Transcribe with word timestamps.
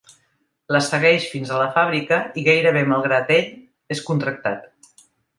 La 0.75 0.79
segueix 0.85 1.25
fins 1.33 1.49
a 1.49 1.59
la 1.61 1.67
fàbrica 1.75 2.17
i, 2.41 2.45
gairebé 2.47 2.81
malgrat 2.93 3.29
ell, 3.35 3.51
és 3.97 4.01
contractat. 4.09 4.65